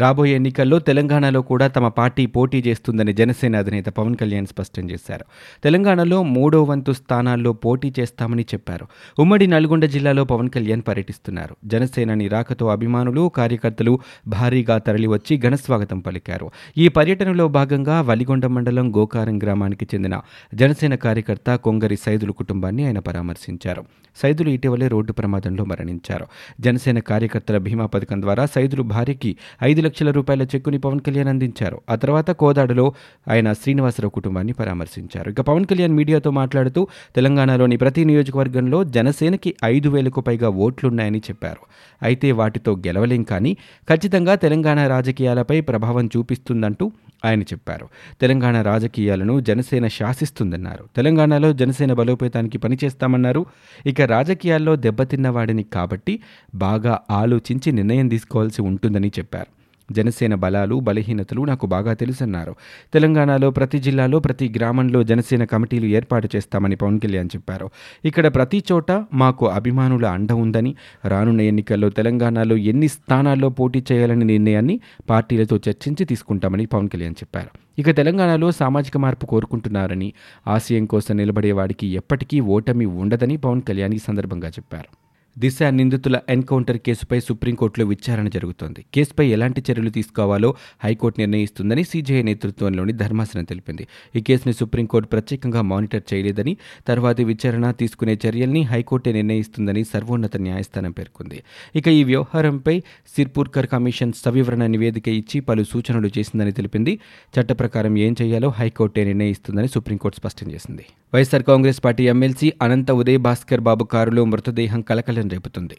రాబోయే 0.00 0.34
ఎన్నికల్లో 0.34 0.78
తెలంగాణలో 0.78 1.42
కూడా 1.42 1.66
తమ 1.66 1.88
పార్టీ 1.88 2.26
పోటీ 2.26 2.64
చేస్తుందని 2.66 3.12
జనసేన 3.12 3.56
అధినేత 3.56 3.86
పవన్ 3.86 4.16
కళ్యాణ్ 4.16 4.46
స్పష్టం 4.46 4.90
చేశారు. 4.90 5.24
తెలంగాణలో 5.64 6.22
మూడో 6.22 6.62
వంతు 6.62 6.92
స్థానాల్లో 6.92 7.52
పోటీ 7.52 7.92
చేస్తామని 8.00 8.42
చెప్పారు. 8.42 8.86
ఉమ్మడి 9.18 9.46
నల్గొండ 9.46 9.84
జిల్లాలో 9.84 10.24
పవన్ 10.24 10.48
కళ్యాణ్ 10.48 10.82
పర్యటిస్తున్నారు. 10.88 11.56
జనసేనని 11.64 12.28
రాకతో 12.28 12.68
అభిమానులు 12.68 13.28
కార్యకర్తలు 13.28 13.98
భారీగా 14.26 14.78
తరలివచ్చి 14.78 15.38
ఘనస్వాగతం 15.38 15.98
పలికారు. 15.98 16.50
ఈ 16.78 16.88
పర్యటనలో 16.88 17.48
భాగంగా 17.48 18.00
వలిగొండ 18.00 18.46
మండలం 18.46 18.96
గోకారం 18.96 19.38
గ్రామానికి 19.38 19.84
చెందిన 19.84 20.20
జనసేన 20.54 20.94
కార్యకర్త 20.94 21.54
కొంగరి 21.54 21.96
సైదులు 21.96 22.32
కుటుంబాన్ని 22.32 22.86
ఆయన 22.86 22.98
పరామర్శించారు. 22.98 23.84
సైదులు 24.16 24.48
ఇటీవలే 24.48 24.88
రోడ్డు 24.88 25.12
ప్రమాదంలో 25.12 25.64
మరణించారు. 25.64 26.26
జనసేన 26.60 26.98
కార్యకర్తల 26.98 27.58
బీమా 27.58 27.86
పథకం 27.86 28.22
ద్వారా 28.22 28.46
సైదులు 28.46 28.82
భార్యకి 28.82 29.36
ఐదు 29.62 29.80
లక్షల 29.90 30.10
రూపాయల 30.10 30.42
చెక్కుని 30.42 30.78
పవన్ 30.78 31.00
కళ్యాణ్ 31.00 31.28
అందించారు. 31.28 31.80
ఆ 31.90 31.94
తర్వాత 31.94 32.30
కోదాడలో 32.30 32.92
ఆయన 33.30 33.52
శ్రీనివాసరావు 33.52 34.10
కుటుంబాన్ని 34.10 34.52
పరామర్శించారు. 34.52 35.30
ఇక 35.30 35.40
పవన్ 35.40 35.66
కళ్యాణ్ 35.66 35.92
మీడియాతో 35.92 36.30
మాట్లాడుతూ 36.30 36.88
తెలంగాణలోని 37.16 37.76
ప్రతి 37.76 38.04
నియోజకవర్గంలో 38.04 38.84
జనసేనకి 38.84 39.54
ఐదు 39.64 39.88
వేలకు 39.88 40.20
పైగా 40.20 40.48
ఓట్లున్నాయని 40.48 41.18
చెప్పారు. 41.18 41.62
అయితే 42.02 42.32
వాటితో 42.32 42.76
గెలవలేం 42.76 43.22
కానీ 43.22 43.56
ఖచ్చితంగా 43.88 44.34
తెలంగాణ 44.34 44.86
రాజకీయాలపై 44.86 45.60
ప్రభావం 45.60 46.06
చూపిస్తుందంటూ 46.06 46.92
ఆయన 47.24 47.42
చెప్పారు. 47.42 47.88
తెలంగాణ 48.20 48.62
రాజకీయాలను 48.62 49.40
జనసేన 49.40 49.86
శాసిస్తుందన్నారు. 49.88 50.84
తెలంగాణలో 50.96 51.52
జనసేన 51.52 51.92
బలోపేతానికి 51.92 52.58
పనిచేస్తామన్నారు. 52.58 53.46
ఇక 53.86 54.00
రాజకీయాల్లో 54.00 54.76
దెబ్బతిన్న 54.76 55.28
వాడిని 55.28 55.62
కాబట్టి 55.62 56.20
బాగా 56.54 57.00
ఆలోచించి 57.10 57.72
నిర్ణయం 57.72 58.08
తీసుకోవాల్సి 58.08 58.62
ఉంటుందని 58.62 59.12
చెప్పారు. 59.18 59.59
జనసేన 59.92 60.34
బలాలు 60.34 60.80
బలహీనతలు 60.80 61.42
నాకు 61.42 61.66
బాగా 61.66 61.92
తెలుసన్నారు. 61.92 62.54
తెలంగాణలో 62.94 63.50
ప్రతి 63.50 63.78
జిల్లాలో 63.78 64.18
ప్రతి 64.18 64.52
గ్రామంలో 64.56 65.02
జనసేన 65.02 65.44
కమిటీలు 65.44 65.86
ఏర్పాటు 65.86 66.28
చేస్తామని 66.36 66.76
పవన్ 66.76 67.00
కళ్యాణ్ 67.00 67.28
చెప్పారు. 67.36 67.70
ఇక్కడ 68.04 68.34
ప్రతి 68.34 68.64
చోట 68.72 68.92
మాకు 69.14 69.46
అభిమానుల 69.48 70.06
అండ 70.06 70.32
ఉందని 70.32 70.74
రానున్న 71.04 71.40
ఎన్నికల్లో 71.40 71.90
తెలంగాణలో 71.90 72.56
ఎన్ని 72.56 72.88
స్థానాల్లో 72.88 73.48
పోటీ 73.48 73.84
చేయాలనే 73.92 74.24
నిర్ణయాన్ని 74.24 74.80
పార్టీలతో 75.10 75.60
చర్చించి 75.68 76.04
తీసుకుంటామని 76.04 76.66
పవన్ 76.66 76.88
కళ్యాణ్ 76.88 77.12
చెప్పారు. 77.12 77.48
ఇక 77.78 77.96
తెలంగాణలో 77.96 78.50
సామాజిక 78.50 78.96
మార్పు 78.96 79.26
కోరుకుంటున్నారని 79.26 80.12
ఆశయం 80.46 80.86
కోసం 80.86 81.16
నిలబడేవాడికి 81.16 81.86
ఎప్పటికీ 81.86 82.40
ఓటమి 82.40 82.86
ఉండదని 82.86 83.36
పవన్ 83.36 83.62
కళ్యాణ్ 83.62 83.94
ఈ 83.94 83.98
సందర్భంగా 83.98 84.48
చెప్పారు. 84.48 84.99
దిశ 85.38 85.62
నిందితుల 85.62 86.20
ఎన్కౌంటర్ 86.28 86.78
కేసుపై 86.78 87.20
సుప్రీంకోర్టులో 87.20 87.86
విచారణ 87.86 88.28
జరుగుతోంది. 88.28 88.84
కేసుపై 88.94 89.26
ఎలాంటి 89.26 89.64
చర్యలు 89.70 89.90
తీసుకోవాలో 89.90 90.54
హైకోర్టు 90.84 91.20
నిర్ణయిస్తుందని 91.20 91.84
సీజేఐ 91.84 92.22
నేతృత్వంలోని 92.22 92.92
ధర్మాసనం 92.92 93.44
తెలిపింది. 93.44 93.86
ఈ 94.16 94.20
కేసును 94.20 94.52
సుప్రీంకోర్టు 94.52 95.08
ప్రత్యేకంగా 95.08 95.62
మానిటర్ 95.62 96.14
చేయలేదని 96.14 96.56
తర్వాతి 96.88 97.24
విచారణ 97.24 97.70
తీసుకునే 97.70 98.18
చర్యల్ని 98.26 98.62
హైకోర్టే 98.62 99.12
నిర్ణయిస్తుందని 99.12 99.84
సర్వోన్నత 99.84 100.36
న్యాయస్థానం 100.36 100.90
పేర్కొంది. 100.90 101.42
ఇక 101.76 101.88
ఈ 101.88 102.04
వ్యవహారంపై 102.04 102.82
సిర్పూర్కర్ 103.16 103.66
కమిషన్ 103.66 104.12
సవివరణ 104.12 104.66
నివేదిక 104.66 105.08
ఇచ్చి 105.08 105.40
పలు 105.40 105.64
సూచనలు 105.64 106.10
చేసిందని 106.18 106.52
తెలిపింది. 106.52 106.98
చట్ట 107.40 107.52
ప్రకారం 107.52 107.98
ఏం 107.98 108.16
చేయాలో 108.22 108.48
హైకోర్టే 108.48 109.04
నిర్ణయిస్తుందని 109.04 109.68
సుప్రీంకోర్టు 109.68 110.18
స్పష్టం 110.18 110.52
చేసింది. 110.52 110.86
YSR 111.14 111.42
Congress 111.42 111.84
party 111.84 112.08
MLC 112.08 112.52
Anantha 112.62 112.90
Uday 112.90 113.18
Bhaskar 113.18 113.60
Babu 113.60 113.84
కారులో 113.84 114.24
మృతదేహం 114.24 114.80
కలకల 114.80 115.19
రేపుతుంది. 115.28 115.76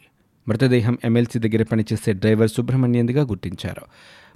మృతదేహం 0.48 0.98
ఎమ్మెల్సీ 1.04 1.38
దగ్గర 1.38 1.62
పనిచేసే 1.62 2.12
డ్రైవర్ 2.12 2.50
సుబ్రహ్మణ్యందిగా 2.50 3.22
గుర్తించారు. 3.22 3.82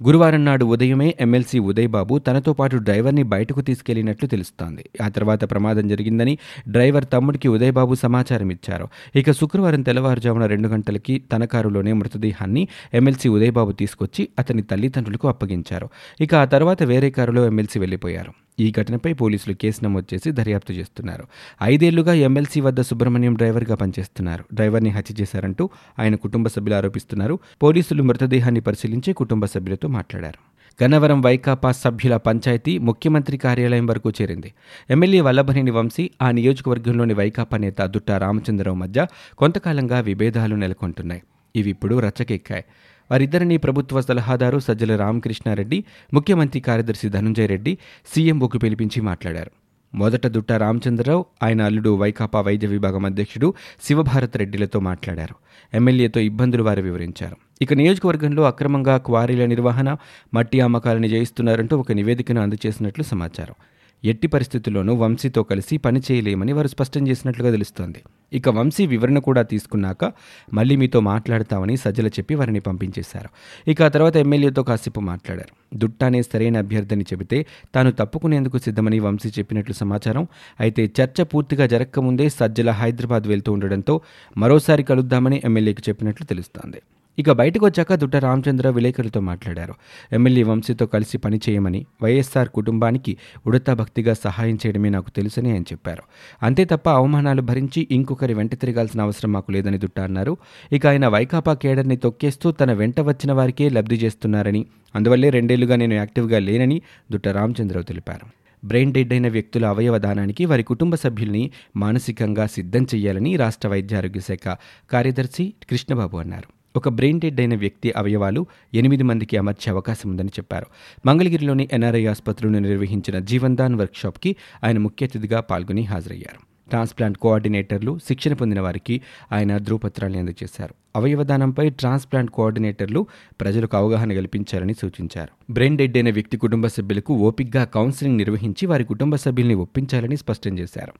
గురువారం 0.03 0.45
నాడు 0.45 0.65
ఉదయమే 0.65 1.15
ఎమ్మెల్సీ 1.19 1.59
ఉదయ్ 1.59 1.87
బాబు 1.87 2.17
తనతో 2.17 2.53
పాటు 2.53 2.77
డ్రైవర్ని 2.77 3.23
బయటకు 3.23 3.61
తీసుకెళ్ళినట్లు 3.61 4.27
తెలుస్తోంది. 4.27 4.89
ఆ 5.03 5.07
తర్వాత 5.07 5.51
ప్రమాదం 5.51 5.87
జరిగిందని 5.87 6.37
డ్రైవర్ 6.67 7.05
తమ్ముడికి 7.13 7.47
ఉదయ్ 7.47 7.71
బాబు 7.71 7.95
సమాచారం 7.95 8.49
ఇచ్చారు. 8.49 8.87
ఇక 9.15 9.31
శుక్రవారం 9.31 9.81
తెల్లవారుజామున 9.81 10.45
రెండు 10.45 10.67
గంటలకి 10.67 11.23
తన 11.33 11.45
కారులోనే 11.45 11.93
మృతదేహాన్ని 11.93 12.67
ఎమ్మెల్సీ 12.93 13.29
ఉదయ్ 13.29 13.51
బాబు 13.51 13.71
తీసుకొచ్చి 13.71 14.29
అతని 14.39 14.61
తల్లిదండ్రులకు 14.61 15.27
అప్పగించారు. 15.27 15.89
ఇక 16.21 16.35
ఆ 16.35 16.45
తర్వాత 16.45 16.83
వేరే 16.83 17.09
కారులో 17.09 17.45
ఎమ్మెల్సీ 17.45 17.79
వెళ్ళిపోయారు 17.79 18.33
ఈ 18.59 18.71
ఘటనపై 18.71 19.13
పోలీసులు 19.13 19.55
కేసు 19.55 19.83
నమోదు 19.83 20.15
చేసి 20.15 20.31
దర్యాప్తు 20.31 20.73
చేస్తున్నారు. 20.73 21.23
ఐదేళ్ళుగా 21.63 22.13
ఎమ్మెల్సీ 22.13 22.61
వద్ద 22.61 22.81
సుబ్రహ్మణ్యం 22.81 23.33
డ్రైవర్గా 23.33 23.75
పనిచేస్తున్నారు. 23.75 24.43
డ్రైవర్ని 24.53 24.89
హత్య 24.89 25.15
చేశారంటూ 25.21 25.69
ఆయన 25.99 26.15
కుటుంబ 26.15 26.47
సభ్యులు 26.47 26.75
ఆరోపిస్తున్నారు. 26.75 27.39
పోలీసులు 27.63 28.03
మృతదేహాన్ని 28.03 28.61
పరిశీలించి 28.61 29.13
కుటుంబ 29.13 29.45
సభ్యులతో 29.45 29.86
మాట్లాడారు. 29.87 30.47
గన్నవరం 30.83 31.21
వైకాపా 31.21 31.71
సభ్యుల 31.71 32.17
పంచాయతీ 32.17 32.77
ముఖ్యమంత్రి 32.77 33.37
కార్యాలయం 33.37 33.85
వరకు 33.85 34.09
చేరింది. 34.09 34.53
ఎమ్మెల్యే 34.89 35.21
వల్లభనేని 35.21 35.71
వంశీ 35.71 36.09
ఆ 36.21 36.31
నియోజకవర్గంలోని 36.31 37.13
వైకాపా 37.13 37.57
నేత 37.57 37.81
దుట్టా 37.81 38.17
రామచంద్రరావు 38.17 38.77
మధ్య 38.77 39.07
కొంతకాలంగా 39.37 39.99
విభేదాలు 39.99 40.55
నెలకొంటున్నాయి. 40.55 41.21
ఇవి 41.55 41.69
ఇప్పుడు 41.69 41.99
రచ్చకెక్కాయి. 41.99 42.63
వారిద్దరిని 43.11 43.57
ప్రభుత్వ 43.57 44.01
సలహాదారు 44.01 44.59
సజ్జల 44.59 44.95
రామకృష్ణారెడ్డి 44.95 45.83
ముఖ్యమంత్రి 46.13 46.61
కార్యదర్శి 46.61 47.09
ధనుంజయ 47.09 47.45
రెడ్డి 47.45 47.77
సీఎంఓకు 48.15 48.57
పిలిపించి 48.57 49.01
మాట్లాడారు. 49.01 49.51
మొదట 49.95 50.27
దుట్ట 50.27 50.51
రామచంద్రరావు 50.51 51.25
ఆయన 51.43 51.61
అల్లుడు 51.61 51.89
వైకాపా 51.89 52.41
వైద్య 52.41 52.67
విభాగం 52.67 53.05
అధ్యక్షుడు 53.05 53.53
శివభారత్ 53.83 54.37
రెడ్డిలతో 54.37 54.79
మాట్లాడారు. 54.79 55.35
ఎమ్మెల్యేతో 55.73 56.19
ఇబ్బందులు 56.19 56.63
వారు 56.63 56.81
వివరించారు. 56.81 57.37
ఇక 57.61 57.73
నియోజకవర్గంలో 57.73 58.43
అక్రమంగా 58.43 58.97
క్వారీల 58.97 59.45
నిర్వహణ 59.45 59.97
మట్టి 60.33 60.61
అమ్మకాలను 60.61 61.05
చేయిస్తున్నారంటూ 61.05 61.77
ఒక 61.77 61.91
నివేదికను 61.91 62.41
అందజేసినట్లు 62.41 63.03
సమాచారం. 63.03 63.55
ఎట్టి 64.03 64.27
పరిస్థితుల్లోనూ 64.27 64.95
వంశీతో 64.95 65.43
కలిసి 65.43 65.77
పని 65.77 66.01
చేయలేమని 66.11 66.53
వారు 66.53 66.67
స్పష్టం 66.67 67.07
చేసినట్లుగా 67.07 67.51
తెలుస్తోంది. 67.51 68.03
ఇక 68.33 68.49
వంశీ 68.49 68.85
వివరణ 68.85 69.19
కూడా 69.19 69.41
తీసుకున్నాక 69.41 70.13
మళ్ళీ 70.53 70.75
మీతో 70.75 70.99
మాట్లాడతామని 70.99 71.77
సజ్జల 71.77 72.07
చెప్పి 72.07 72.35
వారిని 72.35 72.59
పంపించేశారు. 72.59 73.29
ఇక 73.67 73.83
ఆ 73.83 73.87
తర్వాత 73.87 74.17
ఎమ్మెల్యేతో 74.17 74.63
కాసేపు 74.63 74.99
మాట్లాడారు. 74.99 75.77
దుట్టానే 75.77 76.21
సరైన 76.21 76.57
అభ్యర్థిని 76.57 77.05
చెబితే 77.13 77.45
తాను 77.75 77.91
తప్పుకునేందుకు 77.91 78.57
సిద్ధమని 78.57 78.99
వంశీ 78.99 79.29
చెప్పినట్లు 79.39 79.73
సమాచారం. 79.73 80.27
అయితే 80.59 80.91
చర్చ 81.01 81.23
పూర్తిగా 81.23 81.67
జరగకముందే 81.67 82.29
సజ్జల 82.29 82.69
హైదరాబాద్ 82.69 83.27
వెళ్తూ 83.27 83.51
ఉండడంతో 83.51 84.01
మరోసారి 84.37 84.83
కలుద్దామని 84.83 85.41
ఎమ్మెల్యేకి 85.45 85.83
చెప్పినట్లు 85.89 86.25
తెలుస్తోంది. 86.25 86.81
ఇక 87.19 87.31
బయటకు 87.31 87.65
వచ్చాక 87.65 87.95
దుట్ట 87.95 88.15
రామచంద్ర 88.15 88.69
విలేకరులతో 88.69 89.19
మాట్లాడారు. 89.19 89.73
ఎమ్మెల్యే 90.11 90.43
వంశీతో 90.43 90.85
కలిసి 90.85 91.17
పనిచేయమని 91.17 91.85
వైఎస్ఆర్ 92.03 92.49
కుటుంబానికి 92.49 93.17
ఉడతా 93.47 93.73
భక్తిగా 93.73 94.13
సహాయం 94.13 94.55
చేయడమే 94.55 94.89
నాకు 94.89 95.09
తెలుసని 95.09 95.51
ఆయన 95.51 95.61
చెప్పారు. 95.61 96.03
అంతే 96.43 96.65
తప్ప 96.65 96.89
అవమానాలు 96.89 97.41
భరించి 97.41 97.87
ఇంకొకరి 97.91 98.33
వెంట 98.33 98.55
తిరగాల్సిన 98.55 99.01
అవసరం 99.01 99.33
మాకు 99.33 99.51
లేదని 99.51 99.77
దుట్ట 99.77 99.99
అన్నారు. 99.99 100.37
ఇక 100.71 100.87
ఆయన 100.87 101.07
వైకాపా 101.07 101.53
కేడర్ని 101.53 101.97
తొక్కేస్తూ 101.97 102.51
తన 102.51 102.73
వెంట 102.73 102.99
వచ్చిన 102.99 103.31
వారికే 103.31 103.69
లబ్ధి 103.69 103.95
చేస్తున్నారని 103.95 104.65
అందువల్లే 104.95 105.29
రెండేళ్ళుగా 105.29 105.75
నేను 105.75 105.93
యాక్టివ్గా 105.93 106.39
లేనని 106.39 106.81
దుట్ట 107.11 107.27
రామచంద్రరావు 107.27 107.83
తెలిపారు. 107.83 108.27
బ్రెయిన్ 108.65 108.93
డెడ్ 108.93 109.13
అయిన 109.13 109.27
వ్యక్తుల 109.27 109.65
అవయవ 109.65 109.97
దానానికి 109.97 110.45
వారి 110.45 110.63
కుటుంబ 110.63 110.95
సభ్యుల్ని 110.95 111.51
మానసికంగా 111.75 112.45
సిద్ధం 112.45 112.87
చేయాలని 112.95 113.35
రాష్ట్ర 113.35 113.67
వైద్య 113.67 113.95
ఆరోగ్య 113.95 114.19
శాఖ 114.19 114.57
కార్యదర్శి 114.91 115.53
కృష్ణబాబు 115.69 116.17
అన్నారు. 116.17 116.56
ఒక 116.77 116.89
బ్రెయిన్ 116.89 117.21
డెడ్ 117.21 117.39
అయిన 117.39 117.55
వ్యక్తి 117.55 117.93
అవయవాలు 117.97 118.45
ఎనిమిది 118.73 119.03
మందికి 119.03 119.37
అమర్చే 119.37 119.71
అవకాశం 119.71 120.09
ఉందని 120.09 120.29
చెప్పారు. 120.29 120.67
మంగళగిరిలోని 121.05 121.69
ఎన్ఆర్ఐ 121.73 122.05
ఆసుపత్రిలో 122.05 122.59
నిర్వహించిన 122.59 123.19
జీవన్దాన్ 123.19 123.75
వర్క్షాప్కి 123.75 124.35
ఆయన 124.63 124.77
ముఖ్య 124.77 125.05
అతిథిగా 125.05 125.39
పాల్గొని 125.39 125.83
హాజరయ్యారు. 125.83 126.56
ట్రాన్స్ప్లాంట్ 126.69 127.17
కోఆర్డినేటర్లు 127.17 127.99
శిక్షణ 128.07 128.33
పొందిన 128.33 128.61
వారికి 128.61 129.01
ఆయన 129.31 129.57
ధృవపత్రాన్ని 129.57 130.19
అందజేశారు. 130.19 130.75
అవయవదానంపై 130.95 131.69
ట్రాన్స్ప్లాంట్ 131.69 132.31
కోఆర్డినేటర్లు 132.31 133.07
ప్రజలకు 133.41 133.77
అవగాహన 133.77 134.13
కల్పించాలని 134.13 134.73
సూచించారు. 134.73 135.53
బ్రెయిన్ 135.53 135.77
డెడ్ 135.77 135.97
అయిన 135.97 136.09
వ్యక్తి 136.09 136.37
కుటుంబ 136.37 136.67
సభ్యులకు 136.67 137.13
ఓపిక్గా 137.13 137.63
కౌన్సిలింగ్ 137.63 138.17
నిర్వహించి 138.17 138.65
వారి 138.65 138.83
కుటుంబ 138.83 139.15
సభ్యుల్ని 139.15 139.55
ఒప్పించాలని 139.55 140.17
స్పష్టం 140.17 140.59
చేశారు. 140.59 140.93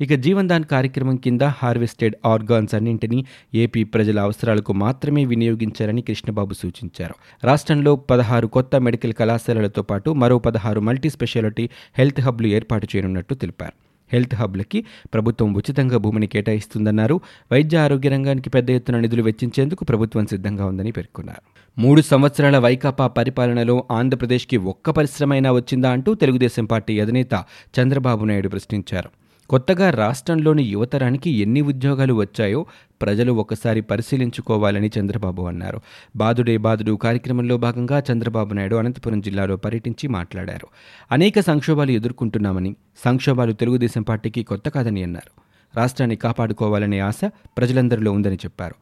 ఇక 0.00 0.14
జీవన్దాన్ 0.14 0.64
కార్యక్రమం 0.64 1.16
కింద 1.16 1.40
హార్వెస్టెడ్ 1.42 2.14
ఆర్గాన్స్ 2.26 2.74
అన్నింటినీ 2.74 3.24
ఏపీ 3.54 3.84
ప్రజల 3.84 4.20
అవసరాలకు 4.20 4.72
మాత్రమే 4.72 5.24
వినియోగించాలని 5.24 6.02
కృష్ణబాబు 6.02 6.54
సూచించారు. 6.54 7.14
రాష్ట్రంలో 7.44 7.96
పదహారు 7.96 8.46
కొత్త 8.46 8.76
మెడికల్ 8.76 9.12
కళాశాలలతో 9.12 9.82
పాటు 9.82 10.10
మరో 10.10 10.38
పదహారు 10.38 10.80
మల్టీ 10.80 11.10
స్పెషాలిటీ 11.10 11.70
హెల్త్ 11.98 12.20
హబ్లు 12.20 12.46
ఏర్పాటు 12.46 12.88
చేయనున్నట్టు 12.96 13.34
తెలిపారు. 13.34 13.81
హెల్త్ 14.12 14.34
హబ్లకి 14.34 14.84
ప్రభుత్వం 15.14 15.54
ఉచితంగా 15.54 15.98
భూమిని 15.98 16.26
కేటాయిస్తుందన్నారు. 16.26 17.20
వైద్య 17.52 17.78
ఆరోగ్య 17.78 18.08
రంగానికి 18.08 18.50
పెద్ద 18.50 18.70
ఎత్తున 18.70 19.00
నిధులు 19.00 19.22
వెచ్చించేందుకు 19.22 19.84
ప్రభుత్వం 19.84 20.26
సిద్ధంగా 20.26 20.66
ఉందని 20.66 20.90
పేర్కొన్నారు. 20.90 21.42
మూడు 21.80 22.00
సంవత్సరాల 22.00 22.58
వైకాపా 22.58 23.06
పరిపాలనలో 23.06 23.84
ఆంధ్రప్రదేశ్కి 23.90 24.56
ఒక్క 24.56 24.90
పరిశ్రమైనా 24.90 25.52
వచ్చిందా 25.52 25.90
అంటూ 25.90 26.14
తెలుగుదేశం 26.14 26.64
పార్టీ 26.64 27.00
అధినేత 27.00 27.44
చంద్రబాబు 27.80 28.24
నాయుడు 28.24 28.48
ప్రశ్నించారు. 28.48 29.21
కొత్తగా 29.50 29.90
రాష్ట్రంలోని 29.90 30.62
యువతరానికి 30.62 31.30
ఎన్ని 31.30 31.60
ఉద్యోగాలు 31.60 32.14
వచ్చాయో 32.14 32.66
ప్రజలు 33.02 33.32
ఒకసారి 33.32 33.80
పరిశీలించుకోవాలని 33.80 34.90
చంద్రబాబు 34.98 35.42
అన్నారు. 35.42 35.80
బాదుడే 36.16 36.56
బాదుడు 36.56 36.92
కార్యక్రమంలో 36.92 37.56
భాగంగా 37.56 38.02
చంద్రబాబు 38.12 38.54
నాయుడు 38.54 38.76
అనంతపురం 38.76 39.20
జిల్లాలో 39.20 39.56
పర్యటించి 39.56 40.08
మాట్లాడారు. 40.08 40.68
అనేక 41.12 41.40
సంక్షోభాలు 41.40 41.90
ఎదుర్కొంటున్నామని 41.90 42.76
సంక్షోభాలు 43.04 43.52
తెలుగుదేశం 43.52 44.02
పార్టీకి 44.02 44.42
కొత్త 44.42 44.68
కాదని 44.68 45.02
అన్నారు. 45.02 45.32
రాష్ట్రాన్ని 45.76 46.16
కాపాడుకోవాలనే 46.16 46.98
ఆశ 46.98 47.20
ప్రజలందరిలో 47.58 48.12
ఉందని 48.12 48.36
చెప్పారు. 48.36 48.74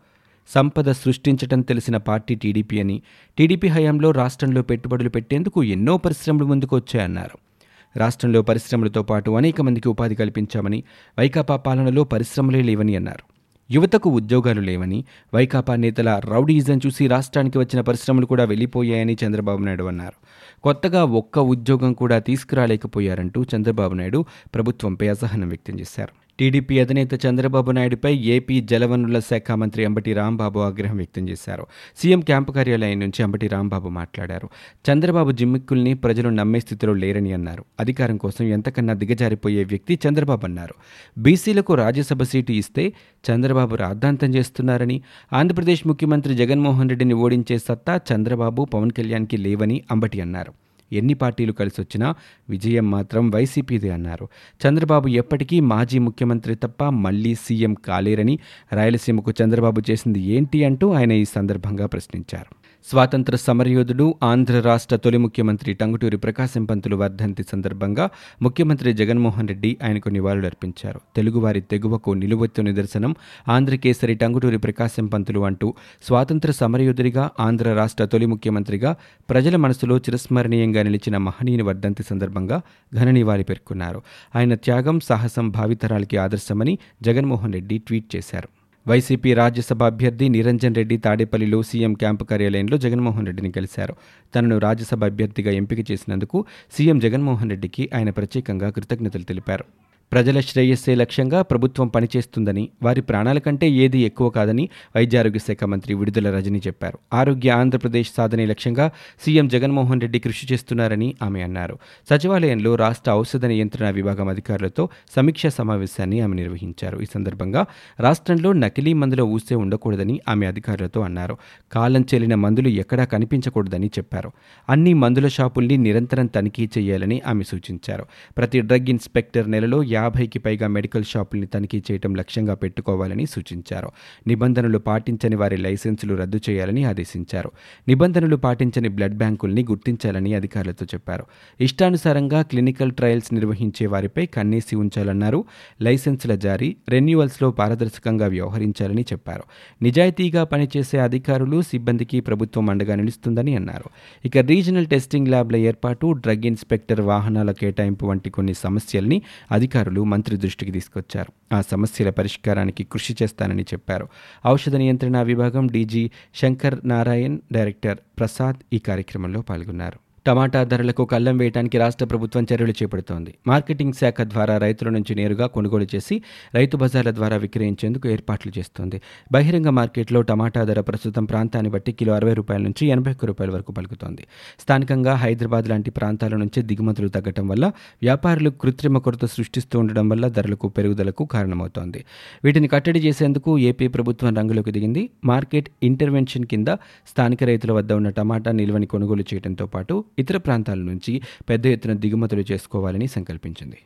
సంపద 0.50 0.90
సృష్టించటం 0.92 1.60
తెలిసిన 1.60 1.96
పార్టీ 1.96 2.34
టీడీపీ 2.34 2.80
అని 2.80 3.02
టీడీపీ 3.38 3.68
హయాంలో 3.68 4.10
రాష్ట్రంలో 4.10 4.62
పెట్టుబడులు 4.62 5.08
పెట్టేందుకు 5.08 5.64
ఎన్నో 5.64 5.96
పరిశ్రమలు 5.96 6.44
ముందుకు 6.44 6.76
వచ్చాయన్నారు 6.76 7.49
రాష్ట్రంలో 7.96 8.42
పరిశ్రమలతో 8.42 9.02
పాటు 9.02 9.30
అనేక 9.30 9.60
మందికి 9.60 9.88
ఉపాధి 9.88 10.14
కల్పించామని 10.14 10.84
వైకాపా 11.18 11.56
పాలనలో 11.56 12.04
పరిశ్రమలే 12.04 12.62
లేవని 12.62 12.96
అన్నారు. 12.96 13.40
యువతకు 13.72 14.10
ఉద్యోగాలు 14.10 14.60
లేవని 14.60 15.04
వైకాపా 15.34 15.76
నేతల 15.76 16.20
రౌడీజన్ 16.24 16.80
చూసి 16.86 17.06
రాష్ట్రానికి 17.06 17.58
వచ్చిన 17.58 17.80
పరిశ్రమలు 17.80 18.26
కూడా 18.26 18.44
వెళ్ళిపోయాయని 18.44 19.16
చంద్రబాబు 19.26 19.62
నాయుడు 19.62 19.84
అన్నారు. 19.84 20.16
కొత్తగా 20.62 21.04
ఒక్క 21.04 21.38
ఉద్యోగం 21.38 21.92
కూడా 21.92 22.18
తీసుకురాలేకపోయారంటూ 22.18 23.44
చంద్రబాబు 23.56 23.94
నాయుడు 23.94 24.24
ప్రభుత్వంపై 24.54 25.08
అసహనం 25.08 25.48
వ్యక్తం 25.48 25.80
చేశారు. 25.80 26.29
టీడీపీ 26.40 26.78
అధినేత 26.78 27.26
చంద్రబాబు 27.26 27.70
నాయుడుపై 27.70 28.16
ఏపీ 28.34 28.60
జలవనరుల 28.60 29.18
శాఖ 29.18 29.52
మంత్రి 29.52 29.84
అంబటి 29.84 30.12
రాంబాబు 30.12 30.58
ఆగ్రహం 30.60 30.96
వ్యక్తం 30.96 31.28
చేశారు. 31.28 31.66
సీఎం 31.96 32.20
క్యాంపు 32.20 32.52
కార్యాలయం 32.52 33.00
నుంచి 33.00 33.22
అంబటి 33.22 33.46
రాంబాబు 33.46 33.88
మాట్లాడారు. 33.88 34.48
చంద్రబాబు 34.90 35.32
జిమ్మిక్కుల్ని 35.32 35.94
ప్రజలు 35.94 36.28
నమ్మే 36.28 36.60
స్థితిలో 36.60 36.92
లేరని 36.92 37.32
అన్నారు. 37.32 37.64
అధికారం 37.80 38.16
కోసం 38.16 38.44
ఎంతకన్నా 38.44 38.94
దిగజారిపోయే 38.94 39.64
వ్యక్తి 39.64 39.98
చంద్రబాబు 40.06 40.46
అన్నారు. 40.46 40.74
బీసీలకు 41.18 41.74
రాజ్యసభ 41.74 42.22
సీటు 42.22 42.52
ఇస్తే 42.52 42.92
చంద్రబాబు 43.30 43.74
రాద్ధాంతం 43.74 44.34
చేస్తున్నారని 44.34 45.02
ఆంధ్రప్రదేశ్ 45.32 45.86
ముఖ్యమంత్రి 45.86 46.34
జగన్మోహన్ 46.34 46.88
రెడ్డిని 46.88 47.14
ఓడించే 47.14 47.58
సత్తా 47.58 48.00
చంద్రబాబు 48.12 48.64
పవన్ 48.64 48.90
కళ్యాణ్కి 48.90 49.36
లేవని 49.36 49.82
అంబటి 49.90 50.20
అన్నారు. 50.20 50.54
ఎన్ని 50.92 51.14
పార్టీలు 51.14 51.52
కలిసొచ్చినా 51.52 52.14
విజయం 52.48 52.90
మాత్రం 52.90 53.30
వైసీపీదే 53.30 53.90
అన్నారు. 53.90 54.28
చంద్రబాబు 54.66 55.08
ఎప్పటికీ 55.08 55.60
మాజీ 55.60 55.98
ముఖ్యమంత్రి 55.98 56.54
తప్ప 56.54 56.84
మళ్ళీ 56.84 57.34
సీఎం 57.34 57.74
కాలేరని 57.74 58.38
రాయలసీమకు 58.72 59.32
చంద్రబాబు 59.42 59.82
చేసింది 59.90 60.20
ఏంటి 60.20 60.64
అంటూ 60.64 60.92
ఆయన 60.92 61.12
ఈ 61.12 61.24
సందర్భంగా 61.24 61.86
ప్రశ్నించారు. 61.86 62.59
స్వాతంత్ర 62.88 63.36
సమరయోధుడు 63.36 64.14
ఆంధ్ర 64.22 64.60
రాష్ట్ర 64.60 64.96
తొలి 64.96 65.18
ముఖ్యమంత్రి 65.18 65.74
టంగుటూరి 65.74 66.16
ప్రకాశం 66.16 66.64
పంతులు 66.64 66.96
వర్ధంతి 66.96 67.42
సందర్భంగా 67.42 68.10
ముఖ్యమంత్రి 68.42 68.92
జగన్మోహన్ 68.92 69.48
రెడ్డి 69.48 69.76
ఆయనకు 69.84 70.08
నివాళులర్పించారు. 70.08 71.00
తెలుగువారి 71.16 71.60
తెగువకు 71.60 72.10
నిలువెత్తు 72.10 72.62
నిదర్శనం 72.62 73.14
ఆంధ్రకేసరి 73.48 74.14
టంగుటూరి 74.14 74.58
ప్రకాశం 74.58 75.06
పంతులు 75.06 75.40
అంటూ 75.40 75.74
స్వాతంత్ర 76.02 76.50
సమరయోధుడిగా 76.50 77.30
ఆంధ్ర 77.40 77.74
రాష్ట్ర 77.74 78.04
తొలి 78.04 78.26
ముఖ్యమంత్రిగా 78.26 78.96
ప్రజల 79.30 79.56
మనసులో 79.56 79.98
చిరస్మరణీయంగా 79.98 80.82
నిలిచిన 80.82 81.16
మహనీయుని 81.16 81.62
వర్ధంతి 81.62 82.02
సందర్భంగా 82.02 82.60
ఘన 82.94 83.10
నివాళి 83.10 83.42
పేర్కొన్నారు. 83.42 84.02
ఆయన 84.36 84.54
త్యాగం 84.54 85.00
సాహసం 85.00 85.50
భావితరాలకి 85.50 86.16
ఆదర్శమని 86.16 86.78
జగన్మోహన్ 87.02 87.52
రెడ్డి 87.52 87.78
ట్వీట్ 87.78 88.16
చేశారు. 88.16 88.59
వైసీపీ 88.86 89.34
రాజ్యసభ 89.34 89.82
అభ్యర్థి 89.82 90.28
నిరంజన్ 90.28 90.74
రెడ్డి 90.74 90.96
తాడేపల్లిలో 90.96 91.58
సీఎం 91.62 91.92
క్యాంపు 91.94 92.24
కార్యాలయంలో 92.24 92.76
జగన్మోహన్ 92.76 93.26
రెడ్డిని 93.26 93.50
కలిశారు. 93.50 93.94
తనను 94.34 94.58
రాజ్యసభ 94.58 95.04
అభ్యర్థిగా 95.04 95.52
ఎంపిక 95.52 95.90
చేసినందుకు 95.90 96.38
సీఎం 96.76 96.98
జగన్మోహన్ 96.98 97.50
రెడ్డికి 97.50 97.90
ఆయన 97.94 98.10
ప్రత్యేకంగా 98.10 98.70
కృతజ్ఞతలు 98.70 99.22
తెలిపారు. 99.22 99.64
ప్రజల 100.12 100.40
శ్రేయస్సే 100.40 100.94
లక్ష్యంగా 100.94 101.42
ప్రభుత్వం 101.42 101.88
పనిచేస్తుందని 101.88 102.68
వారి 102.82 103.02
ప్రాణాల 103.02 103.38
కంటే 103.38 103.70
ఏది 103.70 103.98
ఎక్కువ 103.98 104.30
కాదని 104.30 104.68
వైద్యారోగ్య 104.96 105.38
శాఖ 105.38 105.64
మంత్రి 105.64 105.94
విడుదల 105.94 106.36
రజని 106.36 106.58
చెప్పారు. 106.58 106.98
ఆరోగ్య 107.14 107.50
ఆంధ్రప్రదేశ్ 107.50 108.10
సాధనే 108.16 108.46
లక్ష్యంగా 108.46 108.90
సీఎం 109.24 109.48
జగన్మోహన్ 109.48 110.00
రెడ్డి 110.00 110.18
కృషి 110.18 110.46
చేస్తున్నారని 110.52 111.14
ఆమె 111.22 111.42
అన్నారు. 111.42 111.78
సచివాలయంలో 112.10 112.74
రాష్ట్ర 112.74 113.12
ఔషధ 113.12 113.46
నియంత్రణ 113.46 113.90
విభాగం 113.90 114.28
అధికారులతో 114.28 114.88
సమీక్షా 115.16 115.48
సమావేశాన్ని 115.48 116.20
ఆమె 116.20 116.36
నిర్వహించారు. 116.36 116.98
ఈ 117.02 117.04
సందర్భంగా 117.14 117.66
రాష్ట్రంలో 118.00 118.52
నకిలీ 118.52 118.92
మందుల 118.92 119.20
ఊసే 119.20 119.54
ఉండకూడదని 119.54 120.20
ఆమె 120.28 120.46
అధికారులతో 120.46 121.00
అన్నారు. 121.00 121.36
కాలం 121.72 122.00
చెల్లిన 122.00 122.34
మందులు 122.34 122.68
ఎక్కడా 122.68 123.04
కనిపించకూడదని 123.04 123.86
చెప్పారు. 123.86 124.32
అన్ని 124.68 124.94
మందుల 124.94 125.28
షాపుల్ని 125.28 125.76
నిరంతరం 125.76 126.26
తనిఖీ 126.26 126.70
చేయాలని 126.78 127.22
ఆమె 127.26 127.44
సూచించారు. 127.44 128.06
ప్రతి 128.36 128.60
డ్రగ్ 128.60 128.86
ఇన్స్పెక్టర్ 128.88 129.50
నెలలో 129.50 129.82
యాభైకి 130.00 130.38
పైగా 130.38 130.66
మెడికల్ 130.66 131.04
షాపుల్ని 131.04 131.46
తనిఖీ 131.46 131.82
చేయడం 131.90 132.14
లక్ష్యంగా 132.14 132.54
పెట్టుకోవాలని 132.54 133.26
సూచించారు. 133.26 133.88
నిబంధనలు 134.26 134.78
పాటించని 134.78 135.36
వారి 135.36 135.56
లైసెన్సులు 135.56 136.14
రద్దు 136.14 136.40
చేయాలని 136.50 136.84
ఆదేశించారు. 136.84 137.50
నిబంధనలు 137.88 138.36
పాటించని 138.36 138.88
బ్లడ్ 138.88 139.16
బ్యాంకుల్ని 139.16 139.62
గుర్తించాలని 139.62 140.34
అధికారులతో 140.34 140.86
చెప్పారు. 140.94 141.24
ఇష్టానుసారంగా 141.60 142.42
క్లినికల్ 142.42 142.92
ట్రయల్స్ 142.92 143.34
నిర్వహించే 143.34 143.86
వారిపై 143.86 144.26
కన్నేసి 144.26 144.76
ఉంచాలన్నారు. 144.76 145.44
లైసెన్సుల 145.82 146.34
జారీ 146.34 146.76
రెన్యువల్స్లో 146.88 147.50
పారదర్శకంగా 147.50 148.26
వ్యవహరించాలని 148.26 149.02
చెప్పారు. 149.02 149.42
నిజాయితీగా 149.82 150.44
పనిచేసే 150.44 150.98
అధికారులు 150.98 151.62
సిబ్బందికి 151.62 152.20
ప్రభుత్వం 152.20 152.70
అండగా 152.70 152.94
నిలుస్తుందని 152.94 153.56
అన్నారు. 153.56 153.84
ఇక 154.24 154.38
రీజనల్ 154.38 154.86
టెస్టింగ్ 154.86 155.28
ల్యాబ్ల 155.28 155.56
ఏర్పాటు 155.56 156.12
డ్రగ్ 156.12 156.46
ఇన్స్పెక్టర్ 156.46 157.00
వాహనాల 157.00 157.50
కేటాయింపు 157.52 158.06
వంటి 158.06 158.30
కొన్ని 158.30 158.54
సమస్యల్ని 158.54 159.22
అధికారులు 159.52 159.89
మంత్రి 159.98 160.36
దృష్టికి 160.36 160.72
తీసుకొచ్చారు. 160.72 161.54
ఆ 161.54 161.60
సమస్యల 161.60 162.10
పరిష్కారానికి 162.10 162.84
కృషి 162.84 163.16
చేస్తానని 163.22 163.62
చెప్పారు. 163.62 164.08
ఔషధ 164.46 164.76
నియంత్రణ 164.76 165.22
విభాగం 165.22 165.66
డీజీ 165.66 166.10
శంకర్ 166.34 166.88
నారాయణ్ 166.88 167.38
డైరెక్టర్ 167.52 167.98
ప్రసాద్ 168.18 168.56
ఈ 168.72 168.78
కార్యక్రమంలో 168.78 169.40
పాల్గొన్నారు. 169.40 170.09
టమాటా 170.26 170.64
ధరలకు 170.64 171.04
కళ్ళం 171.04 171.36
వేయడానికి 171.36 171.78
రాష్ట్ర 171.78 172.04
ప్రభుత్వం 172.04 172.46
చర్యలు 172.52 172.70
చేపడుతోంది. 172.70 173.34
మార్కెటింగ్ 173.46 173.92
శాఖ 173.92 174.20
ద్వారా 174.20 174.58
రైతుల 174.58 174.88
నుంచి 174.88 175.14
నేరుగా 175.14 175.46
కొనుగోలు 175.46 175.86
చేసి 175.94 176.22
రైతు 176.54 176.76
బజార్ల 176.76 177.10
ద్వారా 177.10 177.36
విక్రయించేందుకు 177.36 178.08
ఏర్పాట్లు 178.08 178.52
చేస్తోంది. 178.58 179.00
బహిరంగ 179.32 179.68
మార్కెట్లో 179.68 180.22
టమాటా 180.22 180.64
ధర 180.64 180.80
ప్రస్తుతం 180.80 181.24
ప్రాంతాన్ని 181.24 181.70
బట్టి 181.70 181.92
కిలో 181.92 182.14
అరవై 182.14 182.34
రూపాయల 182.34 182.62
నుంచి 182.62 182.86
ఎనభై 182.86 183.12
ఒక్క 183.12 183.24
రూపాయల 183.24 183.50
వరకు 183.50 183.72
పలుకుతోంది. 183.72 184.26
స్థానికంగా 184.60 185.14
హైదరాబాద్ 185.14 185.68
లాంటి 185.68 185.90
ప్రాంతాల 185.90 186.36
నుంచి 186.36 186.62
దిగుమతులు 186.62 187.08
తగ్గటం 187.08 187.48
వల్ల 187.48 187.66
వ్యాపారులు 188.02 188.50
కృత్రిమ 188.50 188.98
కొరత 188.98 189.24
సృష్టిస్తూ 189.24 189.78
ఉండడం 189.78 190.08
వల్ల 190.08 190.28
ధరలకు 190.28 190.68
పెరుగుదలకు 190.68 191.24
కారణమవుతోంది. 191.24 192.04
వీటిని 192.44 192.68
కట్టడి 192.68 193.00
చేసేందుకు 193.00 193.58
ఏపీ 193.58 193.88
ప్రభుత్వం 193.88 194.36
రంగులోకి 194.36 194.70
దిగింది. 194.70 195.10
మార్కెట్ 195.24 195.70
ఇంటర్వెన్షన్ 195.82 196.44
కింద 196.44 196.68
స్థానిక 197.06 197.44
రైతుల 197.44 197.72
వద్ద 197.72 197.92
ఉన్న 197.92 198.10
టమాటా 198.10 198.52
నిల్వని 198.52 198.86
కొనుగోలు 198.86 199.24
చేయడంతో 199.34 199.66
పాటు 199.66 200.04
ఇతర 200.18 200.36
ప్రాంతాల 200.36 200.78
నుంచి 200.78 201.20
పెద్ద 201.48 201.66
ఎత్తున 201.66 201.92
దిగుమతులు 201.92 202.44
చేసుకోవాలని 202.52 203.06
సంకల్పించింది. 203.06 203.76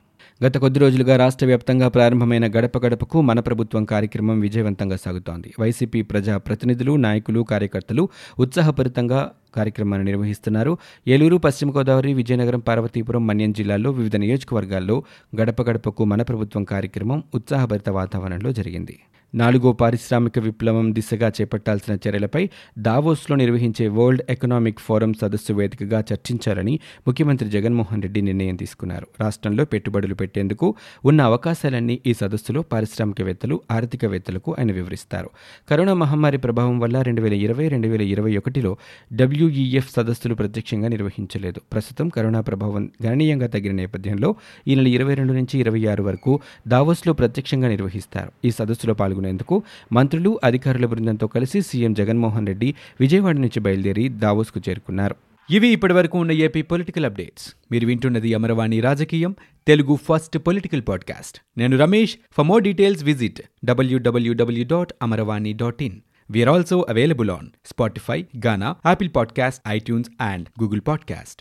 గత 0.45 0.57
కొద్ది 0.57 0.79
రోజులుగా 0.79 1.17
రాష్ట్ర 1.17 1.47
వ్యాప్తంగా 1.47 1.89
ప్రారంభమైన 1.89 2.47
గడప 2.47 2.87
గడపకు 2.87 3.21
మన 3.21 3.41
ప్రభుత్వం 3.41 3.85
కార్యక్రమం 3.85 4.41
విజయవంతంగా 4.41 4.97
సాగుతోంది. 4.97 5.55
వైసీపీ 5.61 6.03
ప్రజా 6.03 6.37
ప్రతినిధులు 6.37 6.97
నాయకులు 6.97 7.41
కార్యకర్తలు 7.41 8.09
ఉత్సాహభరితంగా 8.39 9.31
కార్యక్రమాన్ని 9.57 10.05
నిర్వహిస్తున్నారు. 10.05 10.79
ఏలూరు 11.09 11.37
పశ్చిమ 11.37 11.71
గోదావరి 11.71 12.15
విజయనగరం 12.15 12.61
పార్వతీపురం 12.61 13.27
మన్యం 13.27 13.53
జిల్లాల్లో 13.53 13.91
వివిధ 13.91 14.17
నియోజకవర్గాల్లో 14.17 15.03
గడప 15.41 15.63
గడపకు 15.63 16.05
మన 16.05 16.23
ప్రభుత్వం 16.23 16.65
కార్యక్రమం 16.65 17.25
ఉత్సాహభరిత 17.35 17.89
వాతావరణంలో 17.89 18.53
జరిగింది. 18.53 18.99
నాలుగో 19.35 19.73
పారిశ్రామిక 19.73 20.39
విప్లవం 20.39 20.95
దిశగా 20.95 21.33
చేపట్టాల్సిన 21.41 21.99
చర్యలపై 22.09 22.51
దావోస్లో 22.79 23.37
నిర్వహించే 23.37 23.89
వరల్డ్ 23.89 24.23
ఎకనామిక్ 24.29 24.81
ఫోరం 24.81 25.15
సదస్సు 25.15 25.53
వేదికగా 25.53 26.05
చర్చించాలని 26.13 26.81
ముఖ్యమంత్రి 27.07 27.51
జగన్మోహన్ 27.51 28.03
రెడ్డి 28.03 28.21
నిర్ణయం 28.21 28.57
తీసుకున్నారు. 28.57 29.07
రాష్ట్రంలో 29.21 29.65
పెట్టుబడులు 29.65 30.15
పెట్టేందుకు 30.15 30.75
ఉన్న 31.05 31.21
అవకాశాలన్నీ 31.23 32.01
ఈ 32.07 32.15
సదస్సులో 32.15 32.63
పారిశ్రామికవేత్తలు 32.63 33.61
ఆర్థికవేత్తలకు 33.71 34.57
ఆయన 34.59 34.73
వివరిస్తారు. 34.73 35.31
కరోనా 35.71 35.95
మహమ్మారి 35.95 36.39
ప్రభావం 36.39 36.79
వల్ల 36.79 37.03
రెండు 37.03 37.23
వేల 37.23 37.33
ఇరవై 37.33 37.69
రెండు 37.69 37.89
వేల 37.89 38.03
ఇరవై 38.03 38.37
ఒకటిలో 38.37 38.77
డబ్ల్యూఈఎఫ్ 39.13 39.91
సదస్సులు 39.91 40.35
ప్రత్యక్షంగా 40.35 40.89
నిర్వహించలేదు. 40.89 41.61
ప్రస్తుతం 41.73 42.09
కరోనా 42.09 42.41
ప్రభావం 42.41 42.91
గణనీయంగా 43.07 43.47
తగ్గిన 43.47 43.73
నేపథ్యంలో 43.73 44.35
ఈ 44.69 44.75
నెల 44.75 44.87
ఇరవై 44.87 45.15
రెండు 45.15 45.33
నుంచి 45.33 45.59
ఇరవై 45.59 45.87
ఆరు 45.87 46.03
వరకు 46.03 46.41
దావోస్లో 46.69 47.13
ప్రత్యక్షంగా 47.13 47.69
నిర్వహిస్తారు. 47.69 48.33
ఈ 48.45 48.51
సదస్సులో 48.51 48.95
పాల్గొనేందుకు 49.25 49.63
మంత్రులు 49.93 50.41
అధికారుల 50.45 50.87
బృందంతో 50.87 51.27
కలిసి 51.27 51.63
సీఎం 51.63 51.93
జగన్మోహన్ 51.95 52.47
రెడ్డి 52.47 52.75
విజయవాడ 53.01 53.37
నుంచి 53.39 53.61
బయలుదేరి 53.61 54.09
దావోస్కు 54.09 54.61
చేరుకున్నారు. 54.69 55.17
ఇవి 55.51 55.69
ఇప్పటివరకు 55.69 56.19
ఉన్న 56.19 56.33
ఏపీ 56.33 56.63
పొలిటికల్ 56.63 57.05
అప్డేట్స్. 57.05 57.47
మీరు 57.73 57.87
వింటున్నది 57.87 58.35
అమరవాణి 58.35 58.81
రాజకీయం 58.81 59.37
తెలుగు 59.69 59.99
ఫస్ట్ 60.09 60.39
పొలిటికల్ 60.39 60.83
పాడ్కాస్ట్. 60.89 61.39
నేను 61.59 61.77
Ramesh. 61.77 62.17
For 62.37 62.47
more 62.47 62.63
details 62.63 63.05
visit 63.05 63.43
WWW 63.65 64.65
dot 64.65 64.93
Amaravani 65.03 65.53
dot 65.53 65.83
in 65.83 65.99
we are 66.31 66.51
also 66.51 66.87
available 66.91 67.31
on 67.31 67.49
Spotify 67.67 68.25
Gaana 68.47 68.75
Apple 68.87 69.11
podcast 69.17 69.63
iTunes 69.69 70.11
and 70.21 70.49
Google 70.63 70.81
podcast 70.89 71.41